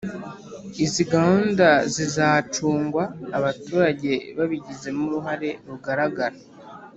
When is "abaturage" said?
3.37-4.11